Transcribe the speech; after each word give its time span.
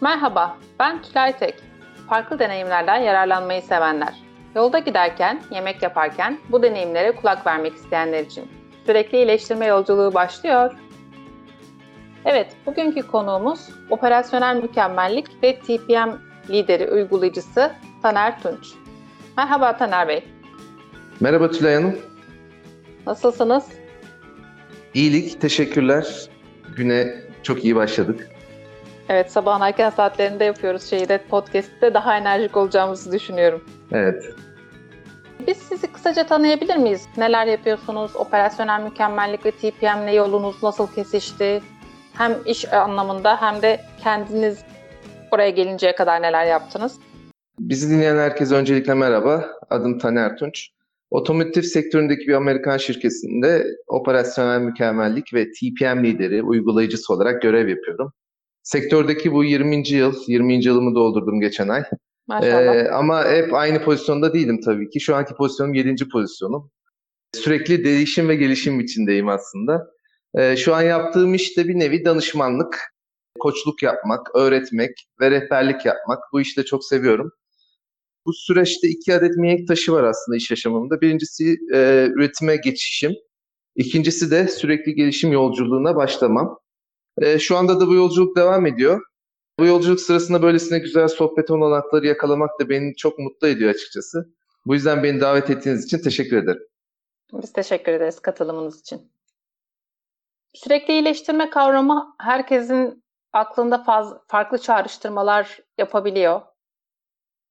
Merhaba, 0.00 0.56
ben 0.78 1.02
Tülay 1.02 1.38
Tek. 1.38 1.54
Farklı 2.08 2.38
deneyimlerden 2.38 2.96
yararlanmayı 2.96 3.62
sevenler. 3.62 4.14
Yolda 4.56 4.78
giderken, 4.78 5.42
yemek 5.50 5.82
yaparken 5.82 6.38
bu 6.48 6.62
deneyimlere 6.62 7.12
kulak 7.12 7.46
vermek 7.46 7.74
isteyenler 7.74 8.24
için. 8.24 8.48
Sürekli 8.86 9.18
iyileştirme 9.18 9.66
yolculuğu 9.66 10.14
başlıyor. 10.14 10.74
Evet, 12.24 12.56
bugünkü 12.66 13.06
konuğumuz 13.06 13.60
operasyonel 13.90 14.56
mükemmellik 14.56 15.42
ve 15.42 15.58
TPM 15.58 16.10
lideri 16.50 16.90
uygulayıcısı 16.90 17.72
Taner 18.02 18.42
Tunç. 18.42 18.66
Merhaba 19.36 19.76
Taner 19.76 20.08
Bey. 20.08 20.24
Merhaba 21.20 21.50
Tülay 21.50 21.74
Hanım. 21.74 21.98
Nasılsınız? 23.06 23.64
İyilik, 24.94 25.40
teşekkürler. 25.40 26.28
Güne 26.76 27.14
çok 27.42 27.64
iyi 27.64 27.76
başladık. 27.76 28.37
Evet, 29.08 29.32
sabahın 29.32 29.60
erken 29.60 29.90
saatlerinde 29.90 30.44
yapıyoruz 30.44 30.82
şeyi 30.82 31.08
de 31.08 31.18
podcast'te 31.30 31.94
daha 31.94 32.16
enerjik 32.16 32.56
olacağımızı 32.56 33.12
düşünüyorum. 33.12 33.64
Evet. 33.92 34.24
Biz 35.46 35.56
sizi 35.56 35.92
kısaca 35.92 36.26
tanıyabilir 36.26 36.76
miyiz? 36.76 37.08
Neler 37.16 37.46
yapıyorsunuz? 37.46 38.16
Operasyonel 38.16 38.82
mükemmellik 38.82 39.46
ve 39.46 39.50
TPM'le 39.50 40.14
yolunuz 40.14 40.62
nasıl 40.62 40.86
kesişti? 40.86 41.62
Hem 42.14 42.32
iş 42.46 42.72
anlamında 42.72 43.42
hem 43.42 43.62
de 43.62 43.80
kendiniz 44.02 44.58
oraya 45.30 45.50
gelinceye 45.50 45.94
kadar 45.94 46.22
neler 46.22 46.46
yaptınız? 46.46 46.98
Bizi 47.58 47.90
dinleyen 47.90 48.16
herkese 48.16 48.54
öncelikle 48.54 48.94
merhaba. 48.94 49.44
Adım 49.70 49.98
Taner 49.98 50.36
Tunç. 50.36 50.68
Otomotiv 51.10 51.62
sektöründeki 51.62 52.28
bir 52.28 52.34
Amerikan 52.34 52.76
şirketinde 52.76 53.64
operasyonel 53.86 54.60
mükemmellik 54.60 55.34
ve 55.34 55.44
TPM 55.44 56.04
lideri, 56.04 56.42
uygulayıcısı 56.42 57.12
olarak 57.12 57.42
görev 57.42 57.68
yapıyorum. 57.68 58.12
Sektördeki 58.68 59.32
bu 59.32 59.44
20. 59.44 59.88
yıl, 59.88 60.14
20. 60.26 60.64
yılımı 60.64 60.94
doldurdum 60.94 61.40
geçen 61.40 61.68
ay. 61.68 61.82
Maşallah. 62.26 62.74
Ee, 62.74 62.88
ama 62.88 63.28
hep 63.28 63.54
aynı 63.54 63.82
pozisyonda 63.82 64.34
değilim 64.34 64.60
tabii 64.64 64.90
ki. 64.90 65.00
Şu 65.00 65.16
anki 65.16 65.34
pozisyonum 65.34 65.74
7. 65.74 66.08
pozisyonum. 66.08 66.70
Sürekli 67.34 67.84
değişim 67.84 68.28
ve 68.28 68.36
gelişim 68.36 68.80
içindeyim 68.80 69.28
aslında. 69.28 69.90
Ee, 70.34 70.56
şu 70.56 70.74
an 70.74 70.82
yaptığım 70.82 71.34
iş 71.34 71.56
de 71.56 71.68
bir 71.68 71.78
nevi 71.78 72.04
danışmanlık, 72.04 72.80
koçluk 73.38 73.82
yapmak, 73.82 74.34
öğretmek 74.34 75.08
ve 75.20 75.30
rehberlik 75.30 75.86
yapmak. 75.86 76.18
Bu 76.32 76.40
işi 76.40 76.60
de 76.60 76.64
çok 76.64 76.84
seviyorum. 76.84 77.30
Bu 78.26 78.32
süreçte 78.32 78.88
iki 78.88 79.14
adet 79.14 79.36
mihenk 79.36 79.68
taşı 79.68 79.92
var 79.92 80.04
aslında 80.04 80.36
iş 80.36 80.50
yaşamımda. 80.50 81.00
Birincisi 81.00 81.56
e, 81.74 82.08
üretime 82.14 82.56
geçişim. 82.56 83.12
İkincisi 83.76 84.30
de 84.30 84.48
sürekli 84.48 84.94
gelişim 84.94 85.32
yolculuğuna 85.32 85.96
başlamam. 85.96 86.58
E, 87.20 87.38
şu 87.38 87.56
anda 87.56 87.80
da 87.80 87.86
bu 87.86 87.94
yolculuk 87.94 88.36
devam 88.36 88.66
ediyor. 88.66 89.00
Bu 89.58 89.66
yolculuk 89.66 90.00
sırasında 90.00 90.42
böylesine 90.42 90.78
güzel 90.78 91.08
sohbet 91.08 91.50
olanakları 91.50 92.06
yakalamak 92.06 92.60
da 92.60 92.68
beni 92.68 92.96
çok 92.96 93.18
mutlu 93.18 93.48
ediyor 93.48 93.70
açıkçası. 93.70 94.34
Bu 94.66 94.74
yüzden 94.74 95.02
beni 95.02 95.20
davet 95.20 95.50
ettiğiniz 95.50 95.84
için 95.84 95.98
teşekkür 95.98 96.36
ederim. 96.36 96.62
Biz 97.32 97.52
teşekkür 97.52 97.92
ederiz 97.92 98.20
katılımınız 98.20 98.80
için. 98.80 99.12
Sürekli 100.54 100.92
iyileştirme 100.92 101.50
kavramı 101.50 102.14
herkesin 102.18 103.04
aklında 103.32 103.82
faz, 103.82 104.14
farklı 104.26 104.58
çağrıştırmalar 104.58 105.60
yapabiliyor. 105.78 106.40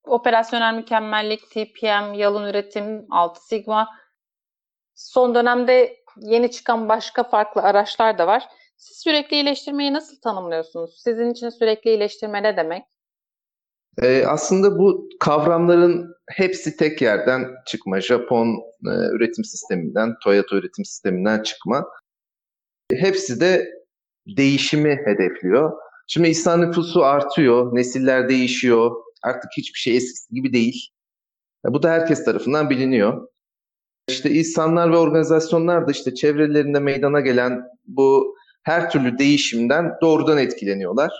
Operasyonel 0.04 0.74
mükemmellik, 0.74 1.52
TPM, 1.52 2.14
yalın 2.14 2.50
üretim, 2.50 3.06
6 3.10 3.48
sigma. 3.48 3.90
Son 4.96 5.36
dönemde 5.36 5.98
yeni 6.18 6.52
çıkan 6.52 6.90
başka 6.90 7.24
farklı 7.24 7.62
araçlar 7.62 8.18
da 8.18 8.28
var. 8.28 8.44
Siz 8.78 8.98
sürekli 8.98 9.36
iyileştirmeyi 9.36 9.94
nasıl 9.94 10.22
tanımlıyorsunuz? 10.22 11.02
Sizin 11.04 11.30
için 11.30 11.50
sürekli 11.50 11.90
iyileştirme 11.90 12.44
ne 12.44 12.58
demek? 12.58 12.84
Ee, 14.02 14.26
aslında 14.26 14.80
bu 14.80 15.10
kavramların 15.20 16.16
hepsi 16.30 16.78
tek 16.78 17.02
yerden 17.02 17.46
çıkma. 17.66 18.02
Japon 18.02 18.48
e, 18.86 18.92
üretim 19.16 19.44
sisteminden, 19.44 20.16
Toyota 20.24 20.56
üretim 20.56 20.86
sisteminden 20.86 21.44
çıkma. 21.44 21.86
Hepsi 22.94 23.40
de 23.40 23.68
değişimi 24.28 24.98
hedefliyor. 25.06 25.72
Şimdi 26.08 26.28
insan 26.28 26.62
nüfusu 26.62 27.04
artıyor, 27.04 27.76
nesiller 27.76 28.30
değişiyor. 28.30 28.92
Artık 29.24 29.52
hiçbir 29.58 29.80
şey 29.80 29.98
eskisi 29.98 30.34
gibi 30.34 30.54
değil. 30.54 30.90
Bu 31.66 31.84
da 31.84 31.90
herkes 31.90 32.26
tarafından 32.26 32.70
biliniyor. 32.70 33.28
İşte 34.08 34.30
insanlar 34.30 34.92
ve 34.92 34.98
organizasyonlar 34.98 35.88
da 35.88 35.92
işte 35.92 36.16
çevrelerinde 36.16 36.80
meydana 36.80 37.20
gelen 37.20 37.64
bu 37.86 38.38
her 38.68 38.90
türlü 38.90 39.18
değişimden 39.18 39.94
doğrudan 40.02 40.38
etkileniyorlar. 40.38 41.12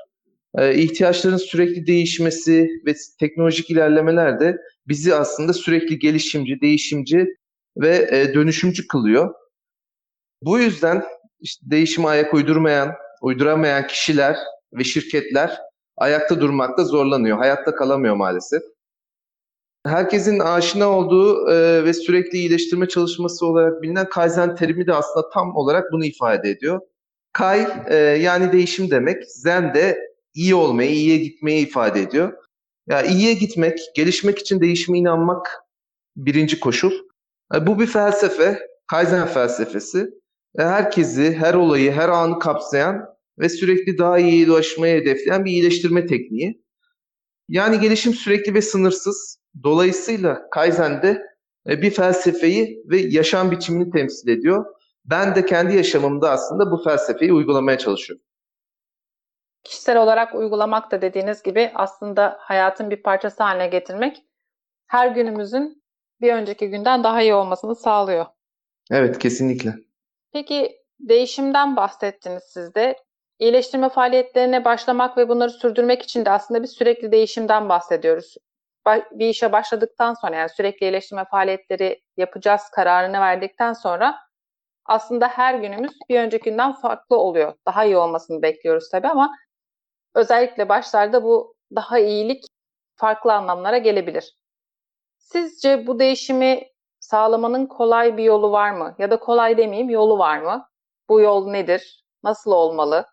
İhtiyaçların 0.74 1.38
sürekli 1.38 1.88
değişmesi 1.88 2.70
ve 2.86 2.94
teknolojik 3.20 3.70
ilerlemeler 3.70 4.40
de 4.40 4.58
bizi 4.88 5.16
aslında 5.16 5.54
sürekli 5.54 6.00
gelişimci, 6.00 6.62
değişimci 6.62 7.28
ve 7.78 8.10
e, 8.12 8.34
dönüşümcü 8.34 8.88
kılıyor. 8.88 9.34
Bu 10.42 10.60
yüzden 10.60 11.04
işte 11.40 11.66
değişime 11.72 12.08
ayak 12.08 12.34
uydurmayan, 12.34 12.94
uyduramayan 13.22 13.88
kişiler 13.88 14.38
ve 14.74 14.84
şirketler 14.84 15.58
ayakta 15.98 16.42
durmakta 16.42 16.84
zorlanıyor, 16.84 17.38
hayatta 17.38 17.76
kalamıyor 17.76 18.16
maalesef. 18.16 18.62
Herkesin 19.86 20.40
aşina 20.40 20.90
olduğu 20.90 21.52
e, 21.52 21.84
ve 21.84 21.94
sürekli 21.94 22.38
iyileştirme 22.38 22.88
çalışması 22.88 23.46
olarak 23.46 23.82
bilinen 23.82 24.10
Kaizen 24.10 24.56
terimi 24.56 24.88
de 24.88 24.94
aslında 24.94 25.30
tam 25.30 25.56
olarak 25.56 25.92
bunu 25.92 26.06
ifade 26.06 26.50
ediyor. 26.50 26.82
Kai 27.34 27.68
e, 27.90 27.96
yani 27.96 28.52
değişim 28.52 28.92
demek, 28.92 29.24
Zen 29.28 29.74
de 29.74 29.98
iyi 30.34 30.56
olmayı, 30.56 30.92
iyiye 30.92 31.18
gitmeyi 31.18 31.68
ifade 31.68 32.02
ediyor. 32.02 32.34
Ya 32.88 32.98
yani 32.98 33.08
iyiye 33.08 33.34
gitmek, 33.34 33.80
gelişmek 33.96 34.40
için 34.40 34.62
değişime 34.62 34.98
inanmak 34.98 35.48
birinci 36.16 36.60
koşul. 36.60 36.92
E, 37.56 37.68
bu 37.68 37.80
bir 37.80 37.88
felsefe, 37.88 38.60
Kaizen 38.88 39.28
felsefesi. 39.28 40.10
E, 40.60 40.64
herkesi, 40.64 41.34
her 41.34 41.54
olayı, 41.54 41.92
her 41.92 42.10
anı 42.10 42.40
kapsayan 42.40 43.06
ve 43.40 43.50
sürekli 43.50 43.98
daha 43.98 44.20
iyi 44.20 44.52
ulaşmayı 44.52 45.02
hedefleyen 45.02 45.46
bir 45.46 45.52
iyileştirme 45.52 46.06
tekniği. 46.06 46.64
Yani 47.50 47.80
gelişim 47.80 48.14
sürekli 48.14 48.54
ve 48.54 48.62
sınırsız. 48.62 49.38
Dolayısıyla 49.64 50.50
Kaizen'de 50.50 51.22
e, 51.70 51.82
bir 51.82 51.92
felsefeyi 51.92 52.84
ve 52.86 52.98
yaşam 52.98 53.52
biçimini 53.52 53.92
temsil 53.92 54.30
ediyor. 54.30 54.66
Ben 55.10 55.36
de 55.36 55.46
kendi 55.46 55.76
yaşamımda 55.76 56.32
aslında 56.32 56.72
bu 56.72 56.84
felsefeyi 56.84 57.34
uygulamaya 57.34 57.78
çalışıyorum. 57.78 58.26
Kişisel 59.64 59.98
olarak 59.98 60.36
uygulamak 60.36 60.92
da 60.92 61.02
dediğiniz 61.02 61.44
gibi 61.44 61.72
aslında 61.76 62.38
hayatın 62.40 62.90
bir 62.90 63.04
parçası 63.04 63.44
haline 63.44 63.68
getirmek 63.68 64.24
her 64.88 65.08
günümüzün 65.08 65.84
bir 66.22 66.34
önceki 66.34 66.70
günden 66.70 67.04
daha 67.04 67.22
iyi 67.22 67.34
olmasını 67.34 67.76
sağlıyor. 67.76 68.26
Evet, 68.92 69.20
kesinlikle. 69.20 69.74
Peki 70.34 70.78
değişimden 71.00 71.76
bahsettiniz 71.76 72.44
siz 72.44 72.76
de. 72.76 72.96
İyileştirme 73.40 73.90
faaliyetlerine 73.90 74.66
başlamak 74.66 75.18
ve 75.18 75.30
bunları 75.30 75.50
sürdürmek 75.50 76.04
için 76.04 76.26
de 76.26 76.32
aslında 76.32 76.64
bir 76.64 76.68
sürekli 76.68 77.12
değişimden 77.12 77.70
bahsediyoruz. 77.70 78.36
Bir 79.12 79.30
işe 79.30 79.52
başladıktan 79.52 80.14
sonra 80.14 80.36
yani 80.36 80.50
sürekli 80.50 80.86
iyileştirme 80.86 81.26
faaliyetleri 81.26 82.02
yapacağız 82.18 82.62
kararını 82.76 83.20
verdikten 83.20 83.74
sonra 83.74 84.16
aslında 84.88 85.28
her 85.28 85.56
günümüz 85.56 85.92
bir 86.10 86.20
öncekinden 86.20 86.74
farklı 86.74 87.18
oluyor. 87.18 87.54
Daha 87.68 87.86
iyi 87.86 87.98
olmasını 87.98 88.42
bekliyoruz 88.42 88.90
tabii 88.92 89.08
ama 89.08 89.32
özellikle 90.16 90.70
başlarda 90.70 91.24
bu 91.24 91.56
daha 91.76 92.00
iyilik 92.00 92.46
farklı 92.96 93.34
anlamlara 93.34 93.78
gelebilir. 93.78 94.38
Sizce 95.18 95.88
bu 95.88 96.00
değişimi 96.00 96.64
sağlamanın 97.00 97.66
kolay 97.66 98.18
bir 98.18 98.24
yolu 98.24 98.52
var 98.52 98.72
mı? 98.72 98.96
Ya 99.00 99.12
da 99.12 99.20
kolay 99.20 99.58
demeyeyim, 99.58 99.90
yolu 99.90 100.18
var 100.20 100.40
mı? 100.40 100.70
Bu 101.10 101.22
yol 101.22 101.48
nedir? 101.52 102.06
Nasıl 102.24 102.52
olmalı? 102.52 103.06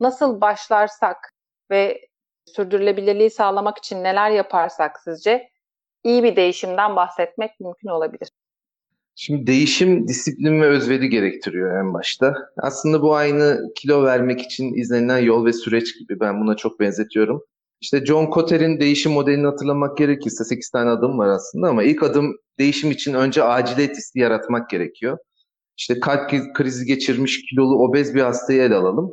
Nasıl 0.00 0.40
başlarsak 0.40 1.34
ve 1.70 2.00
sürdürülebilirliği 2.46 3.30
sağlamak 3.30 3.78
için 3.78 4.04
neler 4.04 4.30
yaparsak 4.30 5.00
sizce 5.00 5.50
iyi 6.04 6.22
bir 6.22 6.36
değişimden 6.36 6.96
bahsetmek 6.96 7.60
mümkün 7.60 7.88
olabilir? 7.88 8.30
Şimdi 9.22 9.46
değişim 9.46 10.08
disiplin 10.08 10.60
ve 10.60 10.66
özveri 10.66 11.08
gerektiriyor 11.08 11.84
en 11.84 11.94
başta. 11.94 12.34
Aslında 12.56 13.02
bu 13.02 13.14
aynı 13.14 13.60
kilo 13.74 14.04
vermek 14.04 14.40
için 14.40 14.74
izlenilen 14.74 15.18
yol 15.18 15.46
ve 15.46 15.52
süreç 15.52 15.98
gibi 15.98 16.20
ben 16.20 16.40
buna 16.40 16.56
çok 16.56 16.80
benzetiyorum. 16.80 17.42
İşte 17.80 18.06
John 18.06 18.30
Cotter'in 18.30 18.80
değişim 18.80 19.12
modelini 19.12 19.46
hatırlamak 19.46 19.98
gerekirse 19.98 20.44
8 20.44 20.70
tane 20.70 20.90
adım 20.90 21.18
var 21.18 21.28
aslında 21.28 21.68
ama 21.68 21.82
ilk 21.82 22.02
adım 22.02 22.36
değişim 22.58 22.90
için 22.90 23.14
önce 23.14 23.44
aciliyet 23.44 23.96
hissi 23.96 24.18
yaratmak 24.18 24.70
gerekiyor. 24.70 25.18
İşte 25.78 26.00
kalp 26.00 26.54
krizi 26.54 26.86
geçirmiş 26.86 27.42
kilolu 27.50 27.82
obez 27.82 28.14
bir 28.14 28.22
hastayı 28.22 28.62
ele 28.62 28.74
alalım. 28.74 29.12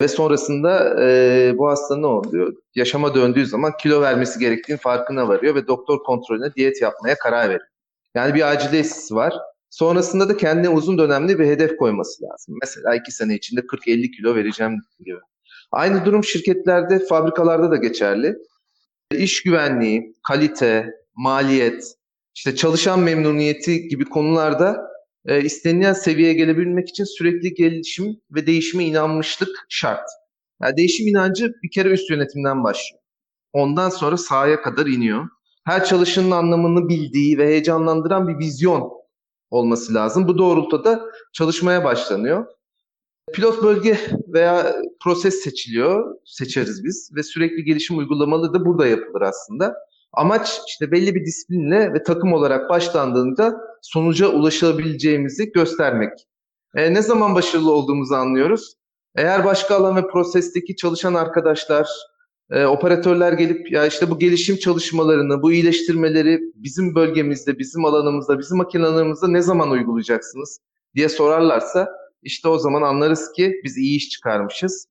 Ve 0.00 0.08
sonrasında 0.08 1.02
e, 1.04 1.52
bu 1.58 1.68
hasta 1.68 1.96
ne 1.96 2.06
oluyor? 2.06 2.54
Yaşama 2.74 3.14
döndüğü 3.14 3.46
zaman 3.46 3.72
kilo 3.82 4.00
vermesi 4.00 4.38
gerektiğini 4.38 4.78
farkına 4.78 5.28
varıyor 5.28 5.54
ve 5.54 5.66
doktor 5.66 5.98
kontrolüne 5.98 6.54
diyet 6.54 6.82
yapmaya 6.82 7.14
karar 7.14 7.48
veriyor. 7.48 7.77
Yani 8.18 8.34
bir 8.34 8.52
aciliyet 8.52 9.08
var. 9.10 9.34
Sonrasında 9.70 10.28
da 10.28 10.36
kendine 10.36 10.68
uzun 10.68 10.98
dönemli 10.98 11.38
bir 11.38 11.46
hedef 11.46 11.76
koyması 11.76 12.22
lazım. 12.22 12.54
Mesela 12.62 12.94
iki 12.94 13.12
sene 13.12 13.34
içinde 13.34 13.60
40-50 13.60 14.10
kilo 14.10 14.34
vereceğim 14.34 14.76
gibi. 14.98 15.18
Aynı 15.72 16.04
durum 16.04 16.24
şirketlerde, 16.24 16.98
fabrikalarda 16.98 17.70
da 17.70 17.76
geçerli. 17.76 18.34
İş 19.12 19.42
güvenliği, 19.42 20.14
kalite, 20.28 20.90
maliyet, 21.16 21.94
işte 22.34 22.56
çalışan 22.56 23.00
memnuniyeti 23.00 23.88
gibi 23.88 24.04
konularda 24.04 24.88
e, 25.26 25.42
istenilen 25.42 25.92
seviyeye 25.92 26.34
gelebilmek 26.34 26.88
için 26.88 27.04
sürekli 27.04 27.54
gelişim 27.54 28.20
ve 28.30 28.46
değişime 28.46 28.84
inanmışlık 28.84 29.66
şart. 29.68 30.08
Yani 30.62 30.76
değişim 30.76 31.08
inancı 31.08 31.52
bir 31.62 31.70
kere 31.70 31.88
üst 31.88 32.10
yönetimden 32.10 32.64
başlıyor. 32.64 33.02
Ondan 33.52 33.88
sonra 33.88 34.16
sahaya 34.16 34.62
kadar 34.62 34.86
iniyor. 34.86 35.28
Her 35.68 35.84
çalışanın 35.84 36.30
anlamını 36.30 36.88
bildiği 36.88 37.38
ve 37.38 37.46
heyecanlandıran 37.46 38.28
bir 38.28 38.38
vizyon 38.38 38.90
olması 39.50 39.94
lazım. 39.94 40.28
Bu 40.28 40.38
doğrultuda 40.38 41.04
çalışmaya 41.32 41.84
başlanıyor. 41.84 42.46
Pilot 43.32 43.62
bölge 43.62 43.98
veya 44.28 44.76
proses 45.02 45.34
seçiliyor, 45.34 46.16
seçeriz 46.24 46.84
biz 46.84 47.10
ve 47.16 47.22
sürekli 47.22 47.64
gelişim 47.64 47.98
uygulamaları 47.98 48.54
da 48.54 48.64
burada 48.64 48.86
yapılır 48.86 49.22
aslında. 49.22 49.74
Amaç 50.12 50.60
işte 50.68 50.90
belli 50.92 51.14
bir 51.14 51.24
disiplinle 51.24 51.94
ve 51.94 52.02
takım 52.02 52.32
olarak 52.32 52.70
başlandığında 52.70 53.60
sonuca 53.82 54.28
ulaşabileceğimizi 54.28 55.52
göstermek. 55.52 56.12
E, 56.76 56.94
ne 56.94 57.02
zaman 57.02 57.34
başarılı 57.34 57.72
olduğumuzu 57.72 58.14
anlıyoruz. 58.14 58.74
Eğer 59.16 59.44
başka 59.44 59.76
alan 59.76 59.96
ve 59.96 60.06
prosesteki 60.06 60.76
çalışan 60.76 61.14
arkadaşlar, 61.14 61.88
e, 62.50 62.66
operatörler 62.66 63.32
gelip 63.32 63.72
ya 63.72 63.86
işte 63.86 64.10
bu 64.10 64.18
gelişim 64.18 64.56
çalışmalarını, 64.56 65.42
bu 65.42 65.52
iyileştirmeleri 65.52 66.40
bizim 66.54 66.94
bölgemizde, 66.94 67.58
bizim 67.58 67.84
alanımızda, 67.84 68.38
bizim 68.38 68.56
makinelerimizde 68.56 69.32
ne 69.32 69.42
zaman 69.42 69.70
uygulayacaksınız 69.70 70.58
diye 70.94 71.08
sorarlarsa 71.08 71.88
işte 72.22 72.48
o 72.48 72.58
zaman 72.58 72.82
anlarız 72.82 73.32
ki 73.32 73.60
biz 73.64 73.76
iyi 73.76 73.96
iş 73.96 74.08
çıkarmışız. 74.08 74.88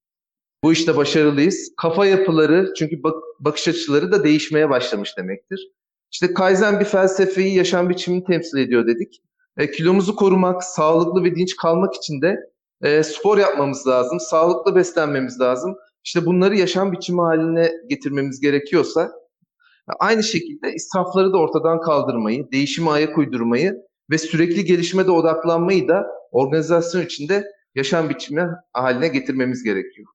Bu 0.63 0.73
işte 0.73 0.97
başarılıyız. 0.97 1.73
Kafa 1.77 2.05
yapıları 2.05 2.73
çünkü 2.77 3.03
bak, 3.03 3.15
bakış 3.39 3.67
açıları 3.67 4.11
da 4.11 4.23
değişmeye 4.23 4.69
başlamış 4.69 5.17
demektir. 5.17 5.71
İşte 6.11 6.33
Kaizen 6.33 6.79
bir 6.79 6.85
felsefeyi, 6.85 7.55
yaşam 7.55 7.89
biçimini 7.89 8.23
temsil 8.23 8.57
ediyor 8.57 8.87
dedik. 8.87 9.21
E, 9.57 9.71
kilomuzu 9.71 10.15
korumak, 10.15 10.63
sağlıklı 10.63 11.23
ve 11.23 11.35
dinç 11.35 11.55
kalmak 11.55 11.95
için 11.95 12.21
de 12.21 12.37
e, 12.81 13.03
spor 13.03 13.37
yapmamız 13.37 13.87
lazım, 13.87 14.19
sağlıklı 14.19 14.75
beslenmemiz 14.75 15.39
lazım. 15.39 15.75
İşte 16.07 16.25
bunları 16.25 16.55
yaşam 16.55 16.91
biçimi 16.91 17.21
haline 17.21 17.71
getirmemiz 17.89 18.39
gerekiyorsa 18.39 19.11
aynı 19.99 20.23
şekilde 20.23 20.73
israfları 20.73 21.33
da 21.33 21.37
ortadan 21.37 21.81
kaldırmayı, 21.81 22.51
değişime 22.51 22.91
ayak 22.91 23.17
uydurmayı 23.17 23.73
ve 24.11 24.17
sürekli 24.17 24.65
gelişime 24.65 25.07
de 25.07 25.11
odaklanmayı 25.11 25.87
da 25.87 26.07
organizasyon 26.31 27.01
içinde 27.01 27.43
yaşam 27.75 28.09
biçimi 28.09 28.49
haline 28.73 29.07
getirmemiz 29.07 29.63
gerekiyor. 29.63 30.07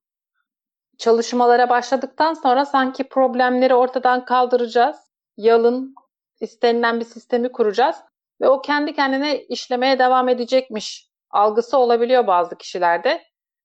Çalışmalara 0.98 1.68
başladıktan 1.68 2.34
sonra 2.34 2.66
sanki 2.66 3.08
problemleri 3.08 3.74
ortadan 3.74 4.24
kaldıracağız. 4.24 4.96
Yalın, 5.36 5.94
istenilen 6.40 7.00
bir 7.00 7.04
sistemi 7.04 7.52
kuracağız 7.52 7.96
ve 8.40 8.48
o 8.48 8.62
kendi 8.62 8.94
kendine 8.94 9.44
işlemeye 9.44 9.98
devam 9.98 10.28
edecekmiş 10.28 11.08
algısı 11.30 11.78
olabiliyor 11.78 12.26
bazı 12.26 12.56
kişilerde. 12.56 13.22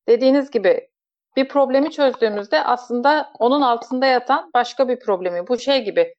Dediğiniz 0.08 0.52
gibi 0.52 0.90
bir 1.38 1.48
problemi 1.48 1.92
çözdüğümüzde 1.92 2.64
aslında 2.64 3.32
onun 3.40 3.62
altında 3.62 4.06
yatan 4.06 4.52
başka 4.54 4.90
bir 4.90 5.00
problemi. 5.00 5.48
Bu 5.48 5.58
şey 5.60 5.84
gibi 5.84 6.16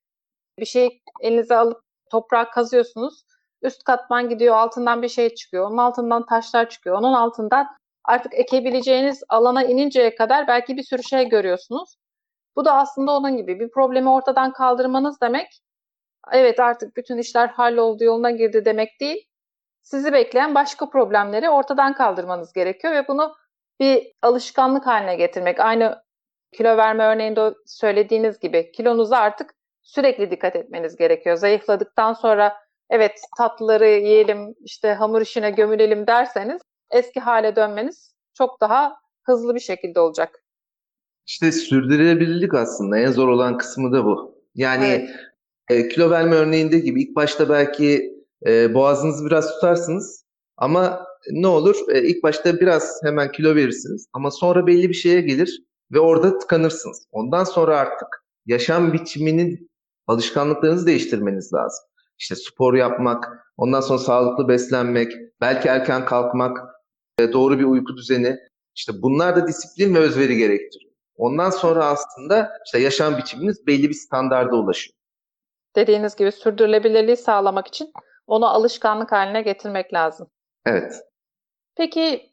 bir 0.59 0.65
şey 0.65 1.01
elinize 1.21 1.57
alıp 1.57 1.83
toprağa 2.11 2.51
kazıyorsunuz. 2.51 3.25
Üst 3.63 3.85
katman 3.85 4.29
gidiyor, 4.29 4.55
altından 4.57 5.03
bir 5.03 5.09
şey 5.09 5.35
çıkıyor. 5.35 5.67
Onun 5.67 5.77
altından 5.77 6.27
taşlar 6.27 6.69
çıkıyor. 6.69 6.97
Onun 6.97 7.13
altından 7.13 7.69
artık 8.05 8.35
ekebileceğiniz 8.35 9.23
alana 9.29 9.65
ininceye 9.65 10.15
kadar 10.15 10.49
belki 10.49 10.77
bir 10.77 10.83
sürü 10.83 11.03
şey 11.03 11.29
görüyorsunuz. 11.29 11.97
Bu 12.57 12.65
da 12.65 12.75
aslında 12.75 13.13
onun 13.13 13.37
gibi 13.37 13.61
bir 13.61 13.71
problemi 13.71 14.11
ortadan 14.11 14.53
kaldırmanız 14.53 15.21
demek. 15.21 15.61
Evet 16.33 16.61
artık 16.61 16.97
bütün 16.97 17.19
işler 17.19 17.49
halloldu 17.49 18.05
yoluna 18.05 18.31
girdi 18.31 18.65
demek 18.65 19.01
değil. 19.01 19.25
Sizi 19.83 20.13
bekleyen 20.13 20.55
başka 20.55 20.91
problemleri 20.91 21.51
ortadan 21.51 21.95
kaldırmanız 21.95 22.53
gerekiyor 22.53 22.95
ve 22.95 23.09
bunu 23.09 23.35
bir 23.81 24.13
alışkanlık 24.23 24.87
haline 24.87 25.17
getirmek. 25.17 25.61
Aynı 25.61 26.03
kilo 26.53 26.77
verme 26.77 27.05
örneğinde 27.05 27.55
söylediğiniz 27.67 28.39
gibi 28.39 28.73
kilonuza 28.73 29.17
artık 29.17 29.55
sürekli 29.83 30.31
dikkat 30.31 30.57
etmeniz 30.57 30.97
gerekiyor. 30.97 31.37
Zayıfladıktan 31.37 32.13
sonra 32.13 32.57
evet 32.91 33.21
tatlıları 33.39 33.89
yiyelim, 33.89 34.55
işte 34.65 34.93
hamur 34.93 35.21
işine 35.21 35.51
gömülelim 35.51 36.07
derseniz 36.07 36.63
eski 36.91 37.21
hale 37.21 37.57
dönmeniz 37.57 38.15
çok 38.35 38.61
daha 38.61 38.97
hızlı 39.23 39.55
bir 39.55 39.61
şekilde 39.61 40.01
olacak. 40.01 40.43
İşte 41.27 41.53
sürdürülebilirlik 41.53 42.55
aslında 42.55 42.99
en 42.99 43.13
zor 43.13 43.29
olan 43.29 43.59
kısmı 43.59 43.93
da 43.93 44.05
bu. 44.05 44.39
Yani 44.55 44.87
evet. 44.87 45.11
e, 45.71 45.89
kilo 45.89 46.11
verme 46.11 46.37
örneğinde 46.37 46.79
gibi 46.79 47.03
ilk 47.03 47.17
başta 47.17 47.49
belki 47.49 48.15
e, 48.47 48.75
boğazınızı 48.75 49.27
biraz 49.27 49.55
tutarsınız 49.55 50.25
ama 50.57 51.07
ne 51.31 51.47
olur 51.47 51.77
e, 51.89 52.03
ilk 52.03 52.23
başta 52.23 52.61
biraz 52.61 53.01
hemen 53.03 53.33
kilo 53.33 53.55
verirsiniz 53.55 54.07
ama 54.13 54.31
sonra 54.31 54.67
belli 54.67 54.89
bir 54.89 54.95
şeye 54.95 55.21
gelir 55.21 55.63
ve 55.93 56.01
orada 56.01 56.39
tıkanırsınız. 56.39 57.07
Ondan 57.13 57.45
sonra 57.45 57.79
artık 57.79 58.09
yaşam 58.47 58.93
biçiminin 58.93 59.71
alışkanlıklarınızı 60.07 60.87
değiştirmeniz 60.87 61.53
lazım. 61.53 61.85
İşte 62.19 62.37
spor 62.37 62.75
yapmak, 62.75 63.29
ondan 63.57 63.81
sonra 63.81 63.99
sağlıklı 63.99 64.49
beslenmek, 64.49 65.13
belki 65.41 65.69
erken 65.69 66.05
kalkmak, 66.05 66.59
e, 67.19 67.33
doğru 67.33 67.59
bir 67.59 67.65
uyku 67.65 67.97
düzeni. 67.97 68.39
İşte 68.75 68.93
bunlar 69.03 69.37
da 69.37 69.47
disiplin 69.47 69.95
ve 69.95 69.99
özveri 69.99 70.37
gerektiriyor. 70.37 70.93
Ondan 71.17 71.51
sonra 71.51 71.85
aslında 71.85 72.53
işte 72.65 72.79
yaşam 72.79 73.19
biçiminiz 73.19 73.67
belli 73.67 73.89
bir 73.89 73.95
standarda 73.95 74.57
ulaşıyor. 74.57 74.95
Dediğiniz 75.77 76.17
gibi 76.17 76.33
sürdürülebilirliği 76.33 77.17
sağlamak 77.17 77.67
için 77.67 77.93
onu 78.27 78.47
alışkanlık 78.47 79.13
haline 79.13 79.43
getirmek 79.43 79.95
lazım. 79.95 80.31
Evet. 80.67 81.03
Peki 81.79 82.33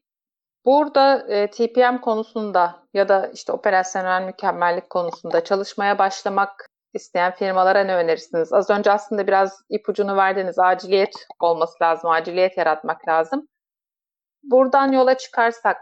burada 0.66 1.26
e, 1.30 1.50
TPM 1.50 2.02
konusunda 2.02 2.84
ya 2.94 3.10
da 3.10 3.28
işte 3.34 3.52
operasyonel 3.52 4.24
mükemmellik 4.24 4.90
konusunda 4.90 5.44
çalışmaya 5.44 6.00
başlamak 6.00 6.68
isteyen 6.94 7.32
firmalara 7.32 7.84
ne 7.84 7.96
önerirsiniz? 7.96 8.54
Az 8.54 8.70
önce 8.70 8.92
aslında 8.92 9.28
biraz 9.28 9.62
ipucunu 9.70 10.18
verdiniz. 10.18 10.60
Aciliyet 10.60 11.14
olması 11.40 11.74
lazım, 11.84 12.10
aciliyet 12.10 12.58
yaratmak 12.58 13.08
lazım. 13.08 13.48
Buradan 14.44 14.92
yola 14.92 15.18
çıkarsak 15.18 15.78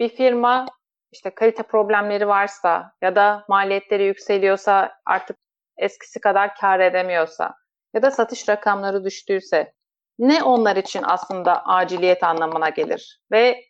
bir 0.00 0.08
firma 0.08 0.66
işte 1.12 1.34
kalite 1.34 1.62
problemleri 1.62 2.28
varsa 2.28 2.92
ya 3.02 3.16
da 3.16 3.44
maliyetleri 3.48 4.04
yükseliyorsa 4.04 4.92
artık 5.06 5.36
eskisi 5.78 6.20
kadar 6.20 6.54
kar 6.54 6.80
edemiyorsa 6.80 7.54
ya 7.94 8.02
da 8.02 8.10
satış 8.10 8.48
rakamları 8.48 9.04
düştüyse 9.04 9.72
ne 10.18 10.42
onlar 10.42 10.76
için 10.76 11.02
aslında 11.04 11.64
aciliyet 11.64 12.22
anlamına 12.22 12.68
gelir? 12.68 13.20
Ve 13.32 13.64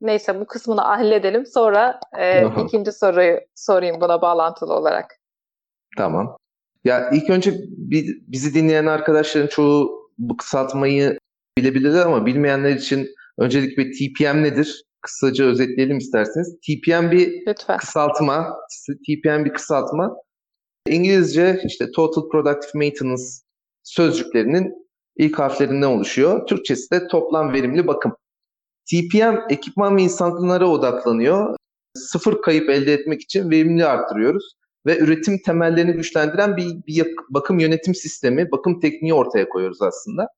neyse 0.00 0.40
bu 0.40 0.46
kısmını 0.46 0.80
halledelim. 0.80 1.46
Sonra 1.46 2.00
e, 2.18 2.46
ikinci 2.64 2.92
soruyu 2.92 3.40
sorayım 3.54 4.00
buna 4.00 4.22
bağlantılı 4.22 4.74
olarak. 4.74 5.20
Tamam. 5.96 6.36
Ya 6.84 7.10
ilk 7.10 7.30
önce 7.30 7.54
bizi 8.28 8.54
dinleyen 8.54 8.86
arkadaşların 8.86 9.48
çoğu 9.48 10.10
bu 10.18 10.36
kısaltmayı 10.36 11.18
bilebilirler 11.58 12.06
ama 12.06 12.26
bilmeyenler 12.26 12.70
için 12.70 13.08
öncelikle 13.38 13.90
TPM 13.90 14.42
nedir? 14.42 14.84
Kısaca 15.00 15.44
özetleyelim 15.44 15.98
isterseniz. 15.98 16.56
TPM 16.60 17.10
bir 17.10 17.46
Lütfen. 17.46 17.78
kısaltma. 17.78 18.56
TPM 18.86 19.44
bir 19.44 19.52
kısaltma. 19.52 20.16
İngilizce 20.88 21.60
işte 21.66 21.90
Total 21.90 22.28
Productive 22.28 22.70
Maintenance 22.74 23.22
sözcüklerinin 23.82 24.83
ilk 25.16 25.38
harflerinden 25.38 25.86
oluşuyor. 25.86 26.46
Türkçesi 26.46 26.90
de 26.90 27.08
toplam 27.08 27.52
verimli 27.52 27.86
bakım. 27.86 28.16
TPM 28.90 29.36
ekipman 29.50 29.96
ve 29.96 30.02
insanlara 30.02 30.68
odaklanıyor. 30.68 31.56
Sıfır 31.94 32.42
kayıp 32.42 32.70
elde 32.70 32.92
etmek 32.92 33.22
için 33.22 33.50
verimli 33.50 33.86
arttırıyoruz 33.86 34.54
ve 34.86 34.98
üretim 34.98 35.38
temellerini 35.46 35.92
güçlendiren 35.92 36.56
bir, 36.56 36.86
bir 36.86 37.06
bakım 37.30 37.58
yönetim 37.58 37.94
sistemi, 37.94 38.50
bakım 38.50 38.80
tekniği 38.80 39.14
ortaya 39.14 39.48
koyuyoruz 39.48 39.82
aslında. 39.82 40.28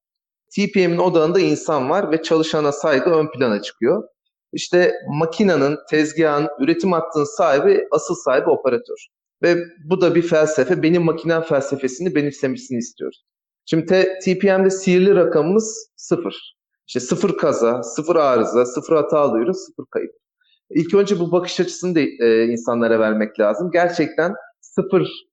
TPM'in 0.56 0.98
odağında 0.98 1.40
insan 1.40 1.90
var 1.90 2.12
ve 2.12 2.22
çalışana 2.22 2.72
saygı 2.72 3.10
ön 3.10 3.30
plana 3.30 3.62
çıkıyor. 3.62 4.08
İşte 4.52 4.94
makinenin, 5.08 5.76
tezgahın, 5.90 6.48
üretim 6.60 6.92
hattının 6.92 7.36
sahibi, 7.36 7.88
asıl 7.90 8.14
sahibi 8.14 8.50
operatör. 8.50 9.06
Ve 9.42 9.56
bu 9.84 10.00
da 10.00 10.14
bir 10.14 10.22
felsefe. 10.22 10.82
Benim 10.82 11.02
makinem 11.02 11.42
felsefesini 11.42 12.14
benimsemesini 12.14 12.78
istiyoruz. 12.78 13.24
Şimdi 13.66 13.86
TPM'de 14.24 14.70
sihirli 14.70 15.14
rakamımız 15.14 15.90
sıfır. 15.96 16.56
İşte 16.86 17.00
sıfır 17.00 17.36
kaza, 17.36 17.82
sıfır 17.82 18.16
arıza, 18.16 18.66
sıfır 18.66 18.96
hata 18.96 19.18
alıyoruz, 19.18 19.56
sıfır 19.56 19.84
kayıp. 19.90 20.12
İlk 20.70 20.94
önce 20.94 21.18
bu 21.18 21.32
bakış 21.32 21.60
açısını 21.60 21.94
da 21.94 22.00
e, 22.00 22.44
insanlara 22.44 23.00
vermek 23.00 23.40
lazım. 23.40 23.70
Gerçekten 23.72 24.34
sıfır 24.60 25.26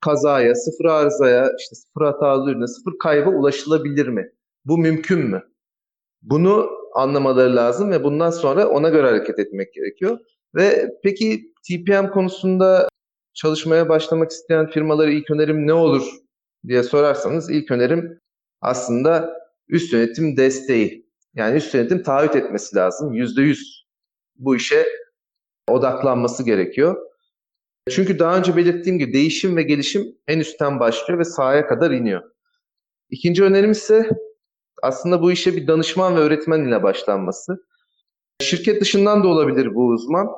kazaya, 0.00 0.54
sıfır 0.54 0.84
arızaya, 0.84 1.52
işte 1.58 1.74
sıfır 1.74 2.04
hatalı 2.04 2.50
ürüne, 2.50 2.66
sıfır 2.66 2.98
kayba 2.98 3.30
ulaşılabilir 3.30 4.08
mi? 4.08 4.30
Bu 4.64 4.78
mümkün 4.78 5.18
mü? 5.18 5.42
Bunu 6.22 6.70
anlamaları 6.94 7.56
lazım 7.56 7.90
ve 7.90 8.04
bundan 8.04 8.30
sonra 8.30 8.68
ona 8.68 8.88
göre 8.88 9.06
hareket 9.06 9.38
etmek 9.38 9.72
gerekiyor. 9.72 10.18
Ve 10.54 10.90
peki 11.02 11.52
TPM 11.68 12.10
konusunda 12.10 12.88
çalışmaya 13.34 13.88
başlamak 13.88 14.30
isteyen 14.30 14.70
firmalara 14.70 15.10
ilk 15.10 15.30
önerim 15.30 15.66
ne 15.66 15.72
olur 15.72 16.25
diye 16.68 16.82
sorarsanız 16.82 17.50
ilk 17.50 17.70
önerim 17.70 18.20
aslında 18.60 19.36
üst 19.68 19.92
yönetim 19.92 20.36
desteği. 20.36 21.06
Yani 21.34 21.56
üst 21.56 21.74
yönetim 21.74 22.02
taahhüt 22.02 22.36
etmesi 22.36 22.76
lazım. 22.76 23.14
%100 23.14 23.58
bu 24.36 24.56
işe 24.56 24.86
odaklanması 25.68 26.42
gerekiyor. 26.42 26.96
Çünkü 27.90 28.18
daha 28.18 28.38
önce 28.38 28.56
belirttiğim 28.56 28.98
gibi 28.98 29.12
değişim 29.12 29.56
ve 29.56 29.62
gelişim 29.62 30.18
en 30.28 30.38
üstten 30.38 30.80
başlıyor 30.80 31.18
ve 31.20 31.24
sahaya 31.24 31.66
kadar 31.66 31.90
iniyor. 31.90 32.22
İkinci 33.10 33.44
önerim 33.44 33.70
ise 33.70 34.10
aslında 34.82 35.22
bu 35.22 35.32
işe 35.32 35.56
bir 35.56 35.66
danışman 35.66 36.16
ve 36.16 36.20
öğretmen 36.20 36.64
ile 36.64 36.82
başlanması. 36.82 37.66
Şirket 38.40 38.80
dışından 38.80 39.24
da 39.24 39.28
olabilir 39.28 39.74
bu 39.74 39.86
uzman 39.86 40.28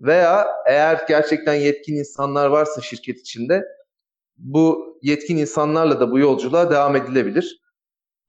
veya 0.00 0.48
eğer 0.66 1.04
gerçekten 1.08 1.54
yetkin 1.54 1.96
insanlar 1.96 2.46
varsa 2.46 2.80
şirket 2.80 3.20
içinde 3.20 3.64
bu 4.36 4.95
yetkin 5.06 5.36
insanlarla 5.36 6.00
da 6.00 6.10
bu 6.10 6.18
yolculuğa 6.18 6.70
devam 6.70 6.96
edilebilir. 6.96 7.60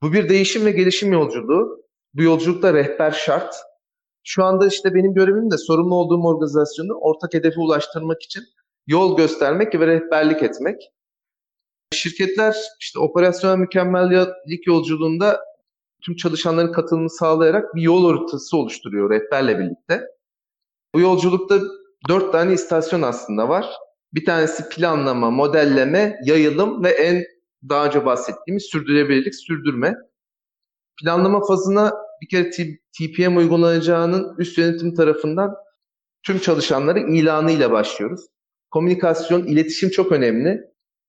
Bu 0.02 0.12
bir 0.12 0.28
değişim 0.28 0.66
ve 0.66 0.70
gelişim 0.70 1.12
yolculuğu. 1.12 1.84
Bu 2.14 2.22
yolculukta 2.22 2.74
rehber 2.74 3.10
şart. 3.10 3.56
Şu 4.24 4.44
anda 4.44 4.66
işte 4.66 4.94
benim 4.94 5.14
görevim 5.14 5.50
de 5.50 5.58
sorumlu 5.58 5.94
olduğum 5.94 6.22
organizasyonu 6.22 6.94
ortak 7.00 7.34
hedefe 7.34 7.60
ulaştırmak 7.60 8.22
için 8.22 8.42
yol 8.86 9.16
göstermek 9.16 9.74
ve 9.74 9.86
rehberlik 9.86 10.42
etmek. 10.42 10.90
Şirketler 11.92 12.56
işte 12.80 12.98
operasyonel 12.98 13.56
mükemmellik 13.56 14.66
yolculuğunda 14.66 15.40
tüm 16.02 16.16
çalışanların 16.16 16.72
katılımını 16.72 17.10
sağlayarak 17.10 17.74
bir 17.74 17.82
yol 17.82 18.10
haritası 18.10 18.56
oluşturuyor 18.56 19.10
rehberle 19.10 19.58
birlikte. 19.58 20.02
Bu 20.94 21.00
yolculukta 21.00 21.60
dört 22.08 22.32
tane 22.32 22.52
istasyon 22.52 23.02
aslında 23.02 23.48
var. 23.48 23.66
Bir 24.14 24.24
tanesi 24.24 24.68
planlama, 24.68 25.30
modelleme, 25.30 26.18
yayılım 26.24 26.84
ve 26.84 26.90
en 26.90 27.24
daha 27.68 27.86
önce 27.86 28.04
bahsettiğimiz 28.04 28.62
sürdürülebilirlik, 28.62 29.34
sürdürme. 29.34 29.94
Planlama 31.00 31.46
fazına 31.46 31.94
bir 32.22 32.28
kere 32.28 32.50
TPM 32.98 33.36
uygulanacağının 33.36 34.34
üst 34.38 34.58
yönetim 34.58 34.94
tarafından 34.94 35.54
tüm 36.22 36.38
çalışanları 36.38 37.00
ilanıyla 37.00 37.70
başlıyoruz. 37.70 38.26
Komünikasyon, 38.70 39.46
iletişim 39.46 39.90
çok 39.90 40.12
önemli. 40.12 40.60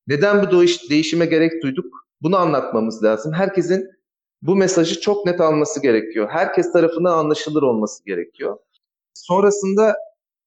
Neden 0.08 0.42
bu 0.42 0.66
değişime 0.90 1.26
gerek 1.26 1.64
duyduk? 1.64 1.86
Bunu 2.22 2.38
anlatmamız 2.38 3.04
lazım. 3.04 3.34
Herkesin 3.34 3.90
bu 4.42 4.56
mesajı 4.56 5.02
çok 5.02 5.26
net 5.26 5.42
alması 5.42 5.82
gerekiyor. 5.82 6.30
Herkes 6.32 6.72
tarafından 6.72 7.18
anlaşılır 7.18 7.64
olması 7.64 8.06
gerekiyor. 8.06 8.58
Sonrasında 9.14 9.96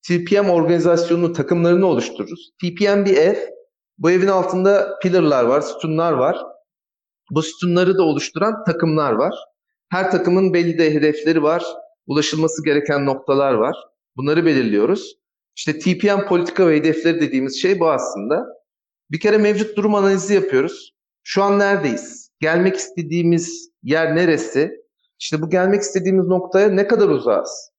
TPM 0.09 0.51
organizasyonu 0.51 1.33
takımlarını 1.33 1.87
oluştururuz. 1.87 2.51
TPM 2.63 3.05
bir 3.05 3.17
ev. 3.17 3.37
Bu 3.99 4.11
evin 4.11 4.27
altında 4.27 4.99
pillarlar 5.03 5.45
var, 5.45 5.61
sütunlar 5.61 6.13
var. 6.13 6.39
Bu 7.31 7.43
sütunları 7.43 7.99
da 7.99 8.03
oluşturan 8.03 8.65
takımlar 8.65 9.13
var. 9.13 9.35
Her 9.89 10.11
takımın 10.11 10.55
belli 10.55 10.79
de 10.79 10.95
hedefleri 10.95 11.43
var. 11.43 11.65
Ulaşılması 12.07 12.65
gereken 12.65 13.07
noktalar 13.07 13.55
var. 13.55 13.77
Bunları 14.17 14.47
belirliyoruz. 14.47 15.17
İşte 15.57 15.79
TPM 15.79 16.27
politika 16.29 16.69
ve 16.69 16.77
hedefleri 16.77 17.21
dediğimiz 17.21 17.63
şey 17.63 17.81
bu 17.81 17.91
aslında. 17.91 18.47
Bir 19.11 19.21
kere 19.21 19.39
mevcut 19.39 19.77
durum 19.77 19.95
analizi 19.95 20.35
yapıyoruz. 20.35 20.93
Şu 21.23 21.43
an 21.43 21.59
neredeyiz? 21.59 22.31
Gelmek 22.41 22.77
istediğimiz 22.77 23.71
yer 23.83 24.17
neresi? 24.17 24.73
İşte 25.19 25.43
bu 25.43 25.51
gelmek 25.51 25.81
istediğimiz 25.81 26.27
noktaya 26.27 26.69
ne 26.69 26.87
kadar 26.87 27.09
uzağız? 27.09 27.71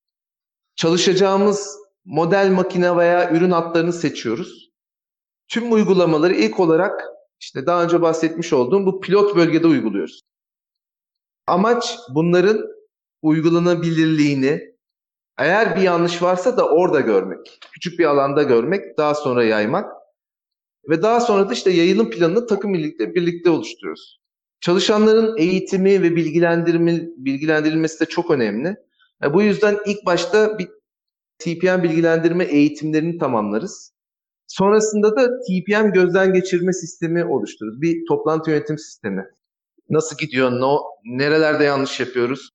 Çalışacağımız 0.76 1.83
model 2.06 2.52
makine 2.52 2.98
veya 2.98 3.32
ürün 3.32 3.52
hatlarını 3.52 3.94
seçiyoruz. 3.94 4.70
Tüm 5.48 5.72
uygulamaları 5.72 6.34
ilk 6.34 6.60
olarak 6.60 7.04
işte 7.40 7.66
daha 7.66 7.84
önce 7.84 8.02
bahsetmiş 8.02 8.54
olduğum 8.54 8.86
bu 8.86 9.02
pilot 9.02 9.36
bölgede 9.36 9.68
uyguluyoruz. 9.68 10.22
Amaç 11.48 11.98
bunların 12.10 12.62
uygulanabilirliğini 13.22 14.74
eğer 15.38 15.76
bir 15.76 15.82
yanlış 15.82 16.22
varsa 16.22 16.58
da 16.58 16.70
orada 16.70 17.00
görmek. 17.00 17.60
Küçük 17.74 18.00
bir 18.00 18.06
alanda 18.06 18.44
görmek, 18.44 18.98
daha 18.98 19.16
sonra 19.16 19.44
yaymak. 19.44 19.92
Ve 20.90 21.02
daha 21.02 21.20
sonra 21.20 21.50
da 21.50 21.54
işte 21.54 21.72
yayılım 21.72 22.10
planını 22.10 22.48
takım 22.48 22.74
birlikte 22.74 23.16
birlikte 23.16 23.50
oluşturuyoruz. 23.50 24.20
Çalışanların 24.62 25.38
eğitimi 25.38 26.02
ve 26.02 26.16
bilgilendirilmesi 26.16 28.00
de 28.00 28.06
çok 28.06 28.32
önemli. 28.32 28.76
Yani 29.22 29.34
bu 29.34 29.42
yüzden 29.42 29.78
ilk 29.86 30.06
başta 30.06 30.60
bir 30.60 30.68
TPM 31.40 31.84
bilgilendirme 31.84 32.44
eğitimlerini 32.44 33.18
tamamlarız. 33.18 33.94
Sonrasında 34.48 35.16
da 35.16 35.30
TPM 35.40 35.92
gözden 35.94 36.34
geçirme 36.34 36.74
sistemi 36.74 37.26
oluştururuz. 37.26 37.82
Bir 37.82 38.06
toplantı 38.08 38.50
yönetim 38.52 38.78
sistemi. 38.78 39.26
Nasıl 39.90 40.18
gidiyor? 40.18 40.52
No, 40.52 40.80
nerelerde 41.06 41.64
yanlış 41.64 42.00
yapıyoruz? 42.00 42.50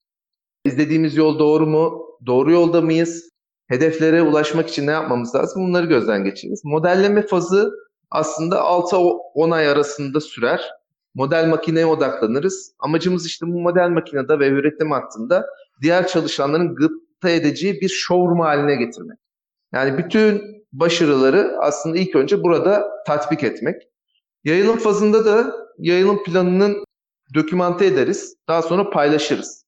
İzlediğimiz 0.64 1.16
yol 1.16 1.38
doğru 1.38 1.66
mu? 1.66 2.06
Doğru 2.26 2.52
yolda 2.52 2.80
mıyız? 2.80 3.30
Hedeflere 3.66 4.22
ulaşmak 4.22 4.68
için 4.68 4.86
ne 4.86 4.90
yapmamız 4.90 5.34
lazım? 5.34 5.68
Bunları 5.68 5.86
gözden 5.86 6.24
geçiririz. 6.24 6.60
Modelleme 6.64 7.26
fazı 7.26 7.72
aslında 8.10 8.56
6-10 8.56 9.54
ay 9.54 9.68
arasında 9.68 10.20
sürer. 10.20 10.70
Model 11.14 11.48
makineye 11.48 11.86
odaklanırız. 11.86 12.74
Amacımız 12.78 13.26
işte 13.26 13.46
bu 13.46 13.60
model 13.60 13.88
makinede 13.88 14.38
ve 14.38 14.48
üretim 14.48 14.90
hattında 14.90 15.46
diğer 15.82 16.06
çalışanların 16.06 16.76
edeceği 17.24 17.80
bir 17.80 17.88
showroom 17.88 18.40
haline 18.40 18.76
getirmek. 18.76 19.18
Yani 19.72 19.98
bütün 19.98 20.42
başarıları 20.72 21.56
aslında 21.60 21.98
ilk 21.98 22.16
önce 22.16 22.42
burada 22.42 22.88
tatbik 23.06 23.44
etmek. 23.44 23.82
Yayılım 24.44 24.78
fazında 24.78 25.24
da 25.24 25.54
yayılım 25.78 26.22
planının 26.22 26.84
dokümante 27.34 27.86
ederiz. 27.86 28.36
Daha 28.48 28.62
sonra 28.62 28.90
paylaşırız. 28.90 29.64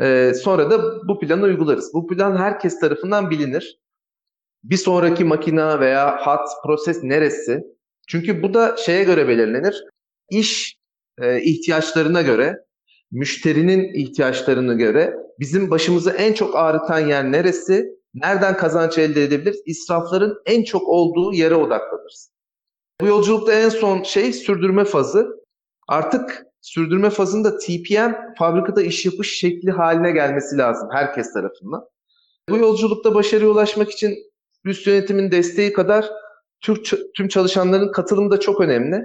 Ee, 0.00 0.32
sonra 0.42 0.70
da 0.70 1.08
bu 1.08 1.18
planı 1.20 1.44
uygularız. 1.44 1.94
Bu 1.94 2.06
plan 2.06 2.36
herkes 2.36 2.80
tarafından 2.80 3.30
bilinir. 3.30 3.78
Bir 4.64 4.76
sonraki 4.76 5.24
makina 5.24 5.80
veya 5.80 6.26
hat, 6.26 6.48
proses 6.64 7.02
neresi? 7.02 7.62
Çünkü 8.08 8.42
bu 8.42 8.54
da 8.54 8.76
şeye 8.76 9.04
göre 9.04 9.28
belirlenir. 9.28 9.84
İş 10.30 10.76
e, 11.18 11.42
ihtiyaçlarına 11.42 12.22
göre, 12.22 12.56
müşterinin 13.12 13.94
ihtiyaçlarına 13.94 14.74
göre 14.74 15.16
bizim 15.40 15.70
başımızı 15.70 16.10
en 16.10 16.32
çok 16.32 16.56
ağrıtan 16.56 16.98
yer 16.98 17.32
neresi? 17.32 18.02
Nereden 18.14 18.56
kazanç 18.56 18.98
elde 18.98 19.24
edebiliriz? 19.24 19.62
İsrafların 19.66 20.42
en 20.46 20.64
çok 20.64 20.88
olduğu 20.88 21.32
yere 21.32 21.54
odaklanırız. 21.54 22.32
Bu 23.00 23.06
yolculukta 23.06 23.52
en 23.52 23.68
son 23.68 24.02
şey 24.02 24.32
sürdürme 24.32 24.84
fazı. 24.84 25.42
Artık 25.88 26.46
sürdürme 26.60 27.10
fazında 27.10 27.58
TPM 27.58 28.14
fabrikada 28.38 28.82
iş 28.82 29.06
yapış 29.06 29.38
şekli 29.38 29.70
haline 29.70 30.10
gelmesi 30.10 30.58
lazım 30.58 30.88
herkes 30.92 31.32
tarafından. 31.32 31.84
Bu 32.48 32.56
yolculukta 32.56 33.14
başarıya 33.14 33.50
ulaşmak 33.50 33.90
için 33.90 34.18
üst 34.64 34.86
yönetimin 34.86 35.30
desteği 35.30 35.72
kadar 35.72 36.10
tüm 37.14 37.28
çalışanların 37.28 37.92
katılımı 37.92 38.30
da 38.30 38.40
çok 38.40 38.60
önemli. 38.60 39.02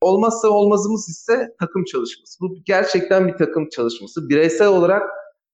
Olmazsa 0.00 0.48
olmazımız 0.48 1.08
ise 1.08 1.48
takım 1.60 1.84
çalışması. 1.84 2.40
Bu 2.40 2.56
gerçekten 2.64 3.28
bir 3.28 3.36
takım 3.36 3.68
çalışması. 3.68 4.28
Bireysel 4.28 4.68
olarak 4.68 5.02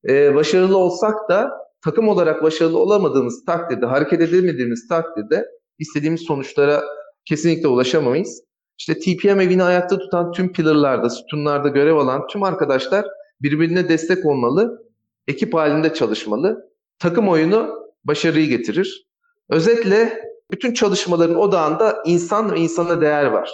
e, 0.08 0.34
başarılı 0.34 0.76
olsak 0.76 1.28
da 1.28 1.50
takım 1.84 2.08
olarak 2.08 2.42
başarılı 2.42 2.78
olamadığımız 2.78 3.44
takdirde, 3.44 3.86
hareket 3.86 4.20
edemediğimiz 4.20 4.88
takdirde 4.88 5.46
istediğimiz 5.78 6.20
sonuçlara 6.20 6.82
kesinlikle 7.24 7.68
ulaşamayız. 7.68 8.42
İşte 8.78 8.98
TPM 8.98 9.40
evini 9.40 9.62
ayakta 9.62 9.98
tutan 9.98 10.32
tüm 10.32 10.52
pillarlarda, 10.52 11.10
sütunlarda 11.10 11.68
görev 11.68 11.96
alan 11.96 12.26
tüm 12.26 12.42
arkadaşlar 12.42 13.06
birbirine 13.42 13.88
destek 13.88 14.26
olmalı, 14.26 14.82
ekip 15.28 15.54
halinde 15.54 15.94
çalışmalı. 15.94 16.70
Takım 16.98 17.28
oyunu 17.28 17.86
başarıyı 18.04 18.48
getirir. 18.48 19.06
Özetle 19.48 20.24
bütün 20.50 20.74
çalışmaların 20.74 21.36
odağında 21.36 22.02
insan 22.06 22.52
ve 22.52 22.58
insana 22.58 23.00
değer 23.00 23.24
var. 23.24 23.50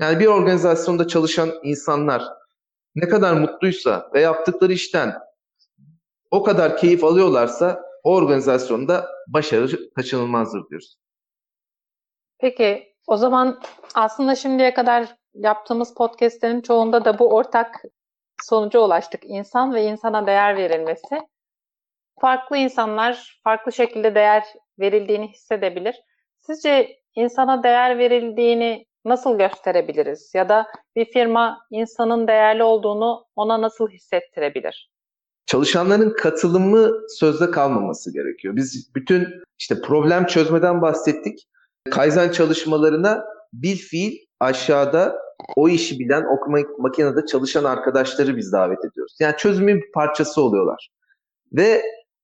Yani 0.00 0.20
bir 0.20 0.26
organizasyonda 0.26 1.08
çalışan 1.08 1.50
insanlar 1.62 2.22
ne 2.94 3.08
kadar 3.08 3.32
mutluysa 3.32 4.10
ve 4.14 4.20
yaptıkları 4.20 4.72
işten 4.72 5.14
o 6.30 6.42
kadar 6.42 6.76
keyif 6.76 7.04
alıyorlarsa 7.04 7.82
o 8.02 8.14
organizasyonda 8.14 9.08
başarı 9.28 9.92
kaçınılmazdır 9.94 10.68
diyoruz. 10.68 10.96
Peki 12.38 12.94
o 13.06 13.16
zaman 13.16 13.60
aslında 13.94 14.34
şimdiye 14.34 14.74
kadar 14.74 15.16
yaptığımız 15.34 15.94
podcastlerin 15.94 16.60
çoğunda 16.60 17.04
da 17.04 17.18
bu 17.18 17.34
ortak 17.34 17.82
sonuca 18.42 18.80
ulaştık. 18.80 19.20
İnsan 19.24 19.74
ve 19.74 19.84
insana 19.84 20.26
değer 20.26 20.56
verilmesi. 20.56 21.20
Farklı 22.20 22.56
insanlar 22.56 23.40
farklı 23.44 23.72
şekilde 23.72 24.14
değer 24.14 24.44
verildiğini 24.78 25.28
hissedebilir. 25.28 25.96
Sizce 26.40 27.00
insana 27.14 27.62
değer 27.62 27.98
verildiğini 27.98 28.86
nasıl 29.04 29.38
gösterebiliriz? 29.38 30.32
Ya 30.34 30.48
da 30.48 30.66
bir 30.96 31.04
firma 31.04 31.58
insanın 31.70 32.28
değerli 32.28 32.62
olduğunu 32.62 33.24
ona 33.36 33.62
nasıl 33.62 33.88
hissettirebilir? 33.88 34.90
çalışanların 35.50 36.10
katılımı 36.10 36.90
sözde 37.08 37.50
kalmaması 37.50 38.12
gerekiyor. 38.12 38.56
Biz 38.56 38.94
bütün 38.94 39.28
işte 39.58 39.80
problem 39.82 40.26
çözmeden 40.26 40.82
bahsettik. 40.82 41.48
Kaizen 41.90 42.32
çalışmalarına 42.32 43.24
bil 43.52 43.76
fiil 43.76 44.18
aşağıda 44.40 45.18
o 45.56 45.68
işi 45.68 45.98
bilen, 45.98 46.24
okuma 46.36 46.58
makinede 46.78 47.26
çalışan 47.26 47.64
arkadaşları 47.64 48.36
biz 48.36 48.52
davet 48.52 48.78
ediyoruz. 48.84 49.16
Yani 49.20 49.36
çözümün 49.36 49.76
bir 49.76 49.92
parçası 49.92 50.42
oluyorlar. 50.42 50.90
Ve 51.52 51.82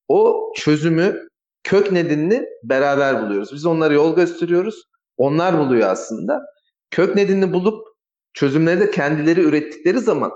o 0.09 0.53
çözümü, 0.57 1.29
kök 1.65 1.93
nedenini 1.93 2.49
beraber 2.63 3.23
buluyoruz. 3.23 3.53
Biz 3.53 3.67
onlara 3.67 3.95
yol 3.95 4.17
gösteriyoruz. 4.17 4.83
Onlar 5.17 5.59
buluyor 5.59 5.89
aslında. 5.89 6.47
Kök 6.91 7.17
nedenini 7.17 7.53
bulup 7.53 7.87
çözümleri 8.35 8.81
de 8.81 8.91
kendileri 8.91 9.41
ürettikleri 9.41 9.99
zaman 9.99 10.33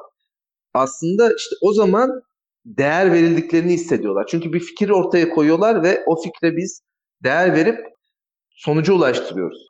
aslında 0.74 1.32
işte 1.36 1.56
o 1.60 1.72
zaman 1.72 2.22
değer 2.64 3.12
verildiklerini 3.12 3.72
hissediyorlar. 3.72 4.26
Çünkü 4.26 4.52
bir 4.52 4.60
fikir 4.60 4.90
ortaya 4.90 5.30
koyuyorlar 5.30 5.82
ve 5.82 6.04
o 6.06 6.22
fikre 6.22 6.56
biz 6.56 6.82
değer 7.24 7.54
verip 7.54 7.78
sonuca 8.50 8.92
ulaştırıyoruz. 8.92 9.68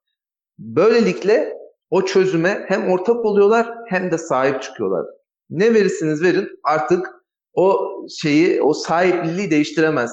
Böylelikle 0.58 1.56
o 1.90 2.04
çözüme 2.04 2.64
hem 2.68 2.90
ortak 2.90 3.24
oluyorlar 3.24 3.74
hem 3.88 4.10
de 4.10 4.18
sahip 4.18 4.62
çıkıyorlar. 4.62 5.06
Ne 5.50 5.74
verirsiniz 5.74 6.22
verin 6.22 6.48
artık 6.64 7.10
o 7.54 7.90
şeyi, 8.20 8.62
o 8.62 8.74
sahipliliği 8.74 9.50
değiştiremez. 9.50 10.10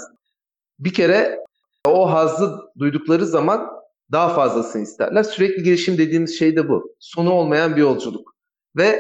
Bir 0.80 0.94
kere 0.94 1.40
o 1.88 2.12
hazzı 2.12 2.60
duydukları 2.80 3.26
zaman 3.26 3.77
daha 4.12 4.30
fazlasını 4.30 4.82
isterler. 4.82 5.24
Sürekli 5.24 5.64
gelişim 5.64 5.98
dediğimiz 5.98 6.40
şey 6.40 6.56
de 6.56 6.70
bu. 6.70 6.96
Sonu 7.00 7.34
olmayan 7.34 7.76
bir 7.76 7.82
yolculuk. 7.82 8.36
Ve 8.78 9.00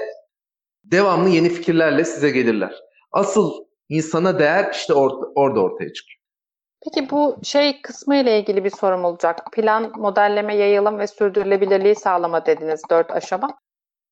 devamlı 0.84 1.30
yeni 1.30 1.50
fikirlerle 1.50 2.06
size 2.06 2.30
gelirler. 2.30 2.76
Asıl 3.12 3.66
insana 3.90 4.40
değer 4.40 4.72
işte 4.74 4.94
or- 4.94 5.32
orada 5.36 5.60
ortaya 5.60 5.94
çıkıyor. 5.94 6.18
Peki 6.84 7.10
bu 7.10 7.38
şey 7.44 7.82
kısmı 7.82 8.16
ile 8.16 8.40
ilgili 8.40 8.64
bir 8.64 8.70
sorum 8.70 9.06
olacak. 9.06 9.48
Plan, 9.54 9.92
modelleme, 9.96 10.56
yayılım 10.56 11.00
ve 11.00 11.08
sürdürülebilirliği 11.08 11.96
sağlama 11.96 12.46
dediniz 12.46 12.82
dört 12.90 13.12
aşama. 13.12 13.58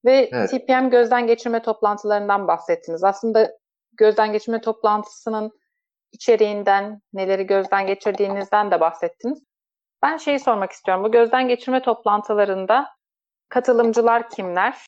Ve 0.06 0.30
Evet. 0.34 0.50
TPM 0.50 0.90
gözden 0.90 1.28
geçirme 1.28 1.62
toplantılarından 1.62 2.48
bahsettiniz. 2.48 3.04
Aslında 3.04 3.52
gözden 3.94 4.32
geçirme 4.32 4.62
toplantısının 4.62 5.52
içeriğinden, 6.12 7.02
neleri 7.14 7.48
gözden 7.48 7.88
geçirdiğinizden 7.88 8.72
de 8.72 8.80
bahsettiniz. 8.80 9.44
Ben 10.06 10.18
şeyi 10.18 10.40
sormak 10.40 10.72
istiyorum. 10.72 11.04
Bu 11.04 11.12
gözden 11.12 11.48
geçirme 11.48 11.82
toplantılarında 11.82 12.88
katılımcılar 13.50 14.30
kimler? 14.30 14.86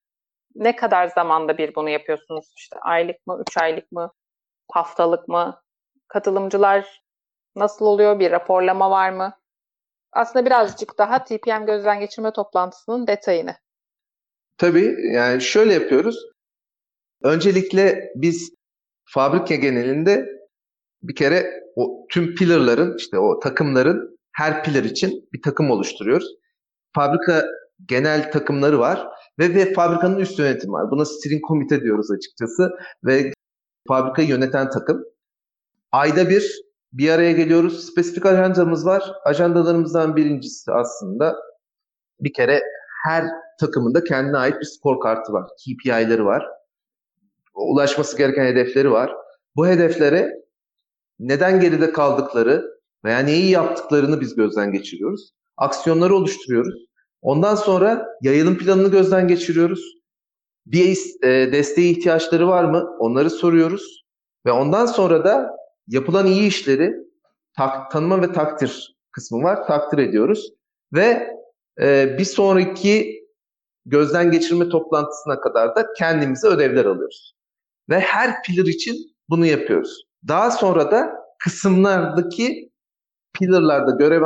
Ne 0.56 0.76
kadar 0.76 1.08
zamanda 1.08 1.58
bir 1.58 1.76
bunu 1.76 1.90
yapıyorsunuz? 1.90 2.54
İşte 2.58 2.80
aylık 2.80 3.28
mı, 3.28 3.44
üç 3.48 3.58
aylık 3.58 3.92
mı, 3.92 4.12
haftalık 4.72 5.28
mı? 5.28 5.62
Katılımcılar 6.08 7.02
nasıl 7.56 7.86
oluyor? 7.86 8.20
Bir 8.20 8.32
raporlama 8.32 8.92
var 8.92 9.10
mı? 9.10 9.34
Aslında 10.14 10.46
birazcık 10.46 10.98
daha 10.98 11.24
TPM 11.24 11.66
gözden 11.66 12.00
geçirme 12.00 12.34
toplantısının 12.34 13.08
detayını. 13.08 13.56
Tabii 14.58 15.14
yani 15.14 15.42
şöyle 15.42 15.74
yapıyoruz. 15.74 16.26
Öncelikle 17.24 18.12
biz 18.16 18.54
fabrika 19.06 19.56
genelinde 19.56 20.26
bir 21.04 21.16
kere 21.16 21.64
o 21.76 22.06
tüm 22.10 22.36
pillarların 22.36 22.98
işte 22.98 23.20
o 23.20 23.40
takımların 23.40 24.17
her 24.38 24.64
pillar 24.64 24.84
için 24.84 25.30
bir 25.34 25.42
takım 25.42 25.72
oluşturuyoruz. 25.72 26.28
Fabrika 26.96 27.46
genel 27.86 28.32
takımları 28.32 28.80
var 28.80 29.08
ve, 29.40 29.56
ve 29.56 29.74
fabrikanın 29.74 30.20
üst 30.20 30.40
yönetimi 30.40 30.74
var. 30.74 30.92
Buna 30.92 31.06
steering 31.06 31.42
komite 31.42 31.82
diyoruz 31.82 32.12
açıkçası 32.12 32.70
ve 33.04 33.32
fabrikayı 33.88 34.28
yöneten 34.28 34.70
takım. 34.70 35.04
Ayda 35.92 36.30
bir 36.30 36.62
bir 36.94 37.10
araya 37.10 37.32
geliyoruz. 37.32 37.86
Spesifik 37.92 38.26
ajandamız 38.26 38.86
var. 38.86 39.12
Ajandalarımızdan 39.26 40.16
birincisi 40.16 40.72
aslında 40.72 41.36
bir 42.20 42.34
kere 42.34 42.62
her 43.04 43.26
takımında 43.60 44.04
kendine 44.04 44.38
ait 44.38 44.60
bir 44.60 44.66
skor 44.66 45.00
kartı 45.00 45.34
var. 45.34 45.48
KPI'leri 45.48 46.26
var. 46.26 46.46
Ulaşması 47.54 48.18
gereken 48.18 48.46
hedefleri 48.46 48.92
var. 48.92 49.16
Bu 49.56 49.68
hedeflere 49.68 50.32
neden 51.20 51.60
geride 51.60 51.92
kaldıkları 51.92 52.77
veya 53.08 53.20
neyi 53.20 53.50
yaptıklarını 53.50 54.22
biz 54.22 54.36
gözden 54.36 54.72
geçiriyoruz. 54.72 55.34
Aksiyonları 55.58 56.16
oluşturuyoruz. 56.16 56.86
Ondan 57.22 57.56
sonra 57.56 58.08
yayılım 58.22 58.58
planını 58.58 58.92
gözden 58.92 59.28
geçiriyoruz. 59.28 59.98
Bir 60.66 60.98
e, 61.24 61.52
desteğe 61.52 61.90
ihtiyaçları 61.90 62.48
var 62.48 62.64
mı? 62.64 62.96
Onları 63.00 63.30
soruyoruz. 63.30 64.06
Ve 64.46 64.52
ondan 64.52 64.86
sonra 64.86 65.26
da 65.26 65.58
yapılan 65.88 66.28
iyi 66.28 66.48
işleri 66.48 66.94
tak, 67.56 67.92
tanıma 67.92 68.22
ve 68.22 68.34
takdir 68.34 68.98
kısmı 69.12 69.44
var. 69.44 69.68
Takdir 69.68 69.98
ediyoruz. 69.98 70.50
Ve 70.94 71.28
e, 71.82 72.18
bir 72.18 72.26
sonraki 72.26 73.24
gözden 73.86 74.32
geçirme 74.32 74.70
toplantısına 74.70 75.40
kadar 75.40 75.76
da 75.76 75.94
kendimize 75.94 76.48
ödevler 76.48 76.86
alıyoruz. 76.86 77.36
Ve 77.90 78.00
her 78.00 78.44
pillar 78.44 78.66
için 78.66 79.16
bunu 79.30 79.46
yapıyoruz. 79.46 80.04
Daha 80.28 80.52
sonra 80.52 80.92
da 80.92 81.14
kısımlardaki 81.40 82.72
pillarlarda 83.40 83.92
görev 83.92 84.24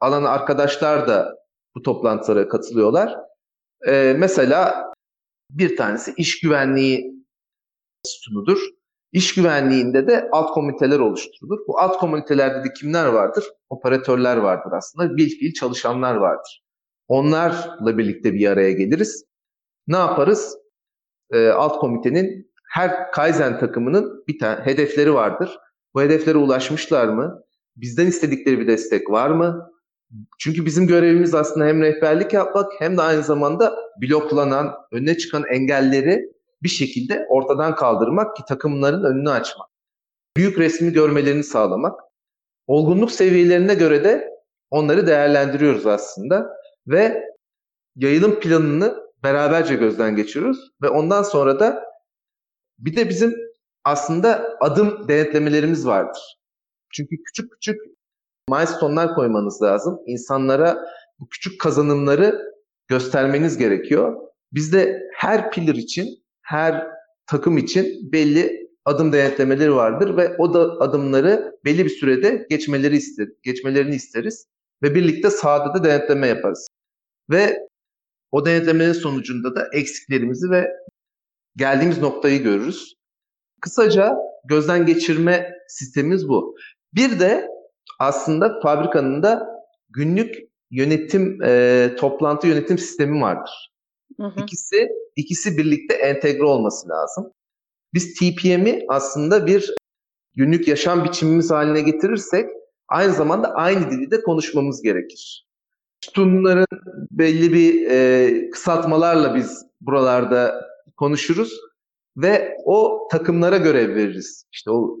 alan 0.00 0.24
arkadaşlar 0.24 1.08
da 1.08 1.38
bu 1.74 1.82
toplantılara 1.82 2.48
katılıyorlar. 2.48 3.16
Ee, 3.86 4.16
mesela 4.18 4.92
bir 5.50 5.76
tanesi 5.76 6.14
iş 6.16 6.40
güvenliği 6.40 7.24
sütunudur. 8.04 8.58
İş 9.12 9.34
güvenliğinde 9.34 10.06
de 10.06 10.28
alt 10.32 10.50
komiteler 10.50 10.98
oluşturulur. 10.98 11.58
Bu 11.68 11.78
alt 11.78 11.98
komitelerde 11.98 12.64
de 12.64 12.72
kimler 12.72 13.06
vardır? 13.06 13.44
Operatörler 13.70 14.36
vardır 14.36 14.72
aslında. 14.72 15.16
Bil 15.16 15.28
fiil 15.28 15.54
çalışanlar 15.54 16.14
vardır. 16.14 16.62
Onlarla 17.08 17.98
birlikte 17.98 18.34
bir 18.34 18.48
araya 18.48 18.72
geliriz. 18.72 19.24
Ne 19.86 19.96
yaparız? 19.96 20.58
Ee, 21.32 21.48
alt 21.48 21.78
komitenin 21.78 22.52
her 22.68 23.12
Kaizen 23.12 23.58
takımının 23.58 24.24
bir 24.28 24.38
tane 24.38 24.66
hedefleri 24.66 25.14
vardır. 25.14 25.58
Bu 25.94 26.02
hedeflere 26.02 26.38
ulaşmışlar 26.38 27.08
mı? 27.08 27.42
Bizden 27.80 28.06
istedikleri 28.06 28.58
bir 28.58 28.66
destek 28.66 29.10
var 29.10 29.30
mı? 29.30 29.70
Çünkü 30.38 30.66
bizim 30.66 30.86
görevimiz 30.86 31.34
aslında 31.34 31.66
hem 31.66 31.82
rehberlik 31.82 32.32
yapmak 32.32 32.72
hem 32.78 32.96
de 32.96 33.02
aynı 33.02 33.22
zamanda 33.22 33.76
bloklanan, 34.02 34.74
önüne 34.92 35.18
çıkan 35.18 35.44
engelleri 35.44 36.32
bir 36.62 36.68
şekilde 36.68 37.26
ortadan 37.28 37.74
kaldırmak 37.74 38.36
ki 38.36 38.42
takımların 38.48 39.04
önünü 39.04 39.30
açmak. 39.30 39.68
Büyük 40.36 40.58
resmi 40.58 40.92
görmelerini 40.92 41.44
sağlamak. 41.44 42.00
Olgunluk 42.66 43.12
seviyelerine 43.12 43.74
göre 43.74 44.04
de 44.04 44.30
onları 44.70 45.06
değerlendiriyoruz 45.06 45.86
aslında 45.86 46.46
ve 46.86 47.24
yayılım 47.96 48.40
planını 48.40 48.96
beraberce 49.22 49.74
gözden 49.74 50.16
geçiriyoruz 50.16 50.70
ve 50.82 50.88
ondan 50.88 51.22
sonra 51.22 51.60
da 51.60 51.84
bir 52.78 52.96
de 52.96 53.08
bizim 53.08 53.34
aslında 53.84 54.56
adım 54.60 55.08
denetlemelerimiz 55.08 55.86
vardır. 55.86 56.37
Çünkü 56.92 57.22
küçük 57.22 57.52
küçük 57.52 57.80
milestone'lar 58.50 59.14
koymanız 59.14 59.62
lazım. 59.62 60.00
İnsanlara 60.06 60.84
bu 61.18 61.28
küçük 61.28 61.60
kazanımları 61.60 62.52
göstermeniz 62.88 63.58
gerekiyor. 63.58 64.16
Bizde 64.52 65.02
her 65.14 65.50
pillar 65.50 65.74
için, 65.74 66.24
her 66.42 66.86
takım 67.26 67.58
için 67.58 68.12
belli 68.12 68.68
adım 68.84 69.12
denetlemeleri 69.12 69.74
vardır 69.74 70.16
ve 70.16 70.36
o 70.38 70.54
da 70.54 70.60
adımları 70.60 71.58
belli 71.64 71.84
bir 71.84 71.90
sürede 71.90 72.46
geçmeleri 72.50 72.96
ister, 72.96 73.28
geçmelerini 73.42 73.94
isteriz 73.94 74.46
ve 74.82 74.94
birlikte 74.94 75.30
sahada 75.30 75.74
da 75.74 75.84
denetleme 75.84 76.26
yaparız. 76.26 76.68
Ve 77.30 77.68
o 78.32 78.46
denetlemenin 78.46 78.92
sonucunda 78.92 79.56
da 79.56 79.68
eksiklerimizi 79.72 80.50
ve 80.50 80.70
geldiğimiz 81.56 81.98
noktayı 81.98 82.42
görürüz. 82.42 82.94
Kısaca 83.60 84.16
gözden 84.48 84.86
geçirme 84.86 85.52
sistemimiz 85.68 86.28
bu. 86.28 86.54
Bir 86.94 87.20
de 87.20 87.48
aslında 87.98 88.60
fabrikanın 88.62 89.22
da 89.22 89.48
günlük 89.90 90.34
yönetim 90.70 91.42
e, 91.42 91.90
toplantı 91.98 92.46
yönetim 92.46 92.78
sistemi 92.78 93.20
vardır. 93.20 93.72
Hı 94.16 94.26
hı. 94.26 94.40
İkisi 94.42 94.88
ikisi 95.16 95.58
birlikte 95.58 95.94
entegre 95.94 96.44
olması 96.44 96.88
lazım. 96.88 97.32
Biz 97.94 98.14
TPM'i 98.14 98.84
aslında 98.88 99.46
bir 99.46 99.74
günlük 100.36 100.68
yaşam 100.68 101.04
biçimimiz 101.04 101.50
haline 101.50 101.80
getirirsek 101.80 102.50
aynı 102.88 103.12
zamanda 103.12 103.48
aynı 103.48 103.90
dili 103.90 104.10
de 104.10 104.22
konuşmamız 104.22 104.82
gerekir. 104.82 105.46
Sütunların 106.04 106.66
belli 107.10 107.52
bir 107.52 107.90
e, 107.90 108.50
kısaltmalarla 108.50 109.34
biz 109.34 109.66
buralarda 109.80 110.68
konuşuruz 110.96 111.60
ve 112.16 112.56
o 112.64 113.08
takımlara 113.10 113.56
görev 113.56 113.94
veririz. 113.94 114.44
İşte 114.52 114.70
o 114.70 114.98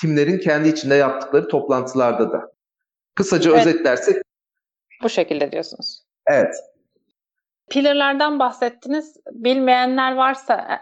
timlerin 0.00 0.38
kendi 0.38 0.68
içinde 0.68 0.94
yaptıkları 0.94 1.48
toplantılarda 1.48 2.32
da. 2.32 2.52
Kısaca 3.14 3.50
Evet. 3.50 3.66
özetlersek 3.66 4.16
Bu 5.02 5.08
şekilde 5.08 5.52
diyorsunuz. 5.52 6.02
evet. 6.26 6.54
Pillar'lardan 7.70 8.38
bahsettiniz. 8.38 9.16
Bilmeyenler 9.32 10.14
varsa 10.14 10.54
e, 10.54 10.76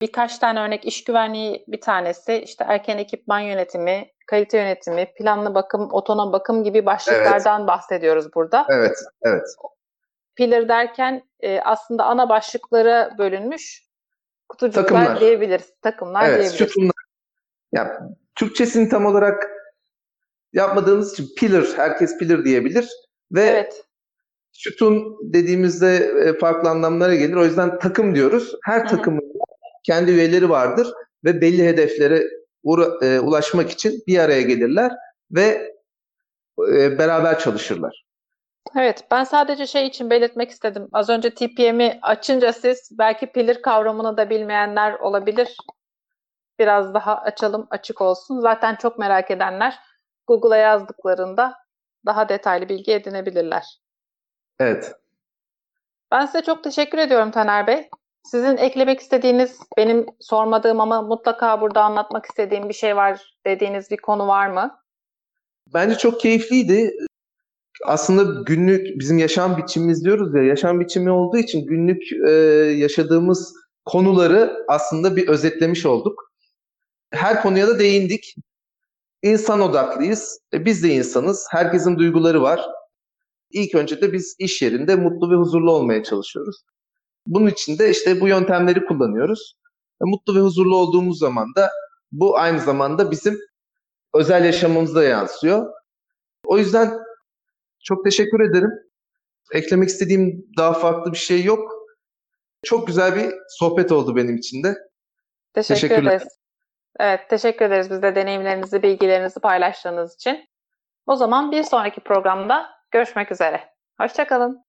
birkaç 0.00 0.38
tane 0.38 0.60
örnek 0.60 0.84
iş 0.84 1.04
güvenliği 1.04 1.64
bir 1.68 1.80
tanesi, 1.80 2.34
işte 2.34 2.64
erken 2.68 2.98
ekipman 2.98 3.40
yönetimi, 3.40 4.10
kalite 4.26 4.58
yönetimi, 4.58 5.14
planlı 5.18 5.54
bakım, 5.54 5.88
otonom 5.92 6.32
bakım 6.32 6.64
gibi 6.64 6.86
başlıklardan 6.86 7.66
bahsediyoruz 7.66 8.34
burada. 8.34 8.66
Evet, 8.70 8.96
evet. 9.22 9.46
Pillar 10.34 10.68
derken 10.68 11.22
e, 11.40 11.60
aslında 11.60 12.04
ana 12.04 12.28
başlıklara 12.28 13.18
bölünmüş 13.18 13.86
kutucuklar 14.48 14.82
Takımlar. 14.82 15.20
diyebiliriz. 15.20 15.72
Takımlar 15.82 16.22
Evet, 16.28 16.40
diyebiliriz. 16.40 16.58
sütunlar. 16.58 16.92
Ya, 17.72 18.08
Türkçesini 18.34 18.88
tam 18.88 19.06
olarak 19.06 19.50
yapmadığımız 20.52 21.12
için 21.12 21.28
pillar, 21.36 21.64
herkes 21.76 22.18
pillar 22.18 22.44
diyebilir 22.44 22.88
ve 23.32 23.42
Evet. 23.42 23.84
sütun 24.52 25.18
dediğimizde 25.22 25.96
e, 25.96 26.38
farklı 26.38 26.68
anlamlara 26.68 27.14
gelir. 27.14 27.34
O 27.34 27.44
yüzden 27.44 27.78
takım 27.78 28.14
diyoruz. 28.14 28.54
Her 28.64 28.80
Hı 28.80 28.84
hı. 28.84 28.88
takımın 28.88 29.32
kendi 29.84 30.10
üyeleri 30.10 30.50
vardır 30.50 30.92
ve 31.24 31.40
belli 31.40 31.66
hedeflere 31.66 32.22
e, 33.02 33.20
ulaşmak 33.20 33.70
için 33.70 34.02
bir 34.06 34.18
araya 34.18 34.42
gelirler 34.42 34.92
ve 35.30 35.72
e, 36.72 36.98
beraber 36.98 37.38
çalışırlar. 37.38 38.04
Evet, 38.76 39.04
ben 39.10 39.24
sadece 39.24 39.66
şey 39.66 39.86
için 39.86 40.10
belirtmek 40.10 40.50
istedim. 40.50 40.88
Az 40.92 41.08
önce 41.08 41.30
TPM'i 41.34 41.98
açınca 42.02 42.52
siz 42.52 42.88
belki 42.98 43.26
pillar 43.26 43.62
kavramını 43.62 44.16
da 44.16 44.30
bilmeyenler 44.30 44.92
olabilir. 44.92 45.56
Biraz 46.62 46.94
daha 46.94 47.16
açalım, 47.16 47.66
açık 47.70 48.00
olsun. 48.00 48.40
Zaten 48.40 48.76
çok 48.76 48.98
merak 48.98 49.30
edenler 49.30 49.78
Google'a 50.26 50.56
yazdıklarında 50.56 51.54
daha 52.06 52.28
detaylı 52.28 52.68
bilgi 52.68 52.92
edinebilirler. 52.92 53.64
Evet. 54.60 54.92
Ben 56.10 56.26
size 56.26 56.42
çok 56.42 56.64
teşekkür 56.64 56.98
ediyorum 56.98 57.30
Taner 57.30 57.66
Bey. 57.66 57.88
Sizin 58.24 58.56
eklemek 58.56 59.00
istediğiniz, 59.00 59.60
benim 59.76 60.06
sormadığım 60.20 60.80
ama 60.80 61.02
mutlaka 61.02 61.60
burada 61.60 61.82
anlatmak 61.82 62.26
istediğim 62.26 62.68
bir 62.68 62.74
şey 62.74 62.96
var 62.96 63.34
dediğiniz 63.46 63.90
bir 63.90 63.96
konu 63.96 64.28
var 64.28 64.46
mı? 64.46 64.78
Bence 65.74 65.94
çok 65.94 66.20
keyifliydi. 66.20 66.92
Aslında 67.86 68.42
günlük 68.42 69.00
bizim 69.00 69.18
yaşam 69.18 69.56
biçimimiz 69.56 70.04
diyoruz 70.04 70.34
ya 70.34 70.42
yaşam 70.42 70.80
biçimi 70.80 71.10
olduğu 71.10 71.38
için 71.38 71.66
günlük 71.66 72.12
e, 72.12 72.30
yaşadığımız 72.76 73.54
konuları 73.84 74.64
aslında 74.68 75.16
bir 75.16 75.28
özetlemiş 75.28 75.86
olduk. 75.86 76.31
Her 77.12 77.42
konuya 77.42 77.68
da 77.68 77.78
değindik. 77.78 78.34
İnsan 79.22 79.60
odaklıyız. 79.60 80.40
E, 80.52 80.64
biz 80.64 80.82
de 80.82 80.88
insanız. 80.88 81.46
Herkesin 81.50 81.98
duyguları 81.98 82.42
var. 82.42 82.60
İlk 83.50 83.74
önce 83.74 84.00
de 84.00 84.12
biz 84.12 84.36
iş 84.38 84.62
yerinde 84.62 84.96
mutlu 84.96 85.30
ve 85.30 85.34
huzurlu 85.34 85.72
olmaya 85.72 86.02
çalışıyoruz. 86.02 86.56
Bunun 87.26 87.46
için 87.46 87.78
de 87.78 87.90
işte 87.90 88.20
bu 88.20 88.28
yöntemleri 88.28 88.84
kullanıyoruz. 88.84 89.54
E, 90.00 90.04
mutlu 90.04 90.34
ve 90.34 90.40
huzurlu 90.40 90.76
olduğumuz 90.76 91.18
zaman 91.18 91.54
da 91.56 91.70
bu 92.12 92.38
aynı 92.38 92.60
zamanda 92.60 93.10
bizim 93.10 93.38
özel 94.14 94.44
yaşamımıza 94.44 95.04
yansıyor. 95.04 95.72
O 96.46 96.58
yüzden 96.58 96.98
çok 97.84 98.04
teşekkür 98.04 98.40
ederim. 98.40 98.70
Eklemek 99.52 99.88
istediğim 99.88 100.46
daha 100.58 100.72
farklı 100.72 101.12
bir 101.12 101.18
şey 101.18 101.44
yok. 101.44 101.72
Çok 102.64 102.86
güzel 102.86 103.16
bir 103.16 103.34
sohbet 103.48 103.92
oldu 103.92 104.16
benim 104.16 104.36
için 104.36 104.62
de. 104.62 104.76
Teşekkür 105.54 105.80
Teşekkürler. 105.80 106.16
ederiz. 106.16 106.41
Evet, 107.00 107.28
teşekkür 107.28 107.64
ederiz 107.64 107.90
bizde 107.90 108.14
deneyimlerinizi, 108.14 108.82
bilgilerinizi 108.82 109.40
paylaştığınız 109.40 110.14
için. 110.14 110.48
O 111.06 111.16
zaman 111.16 111.52
bir 111.52 111.62
sonraki 111.62 112.00
programda 112.00 112.70
görüşmek 112.90 113.32
üzere. 113.32 113.74
Hoşçakalın. 114.00 114.64